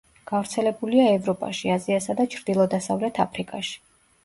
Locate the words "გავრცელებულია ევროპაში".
0.29-1.69